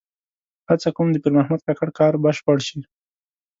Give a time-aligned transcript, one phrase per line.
[0.69, 2.79] هڅه کوم د پیر محمد کاکړ کار بشپړ شي.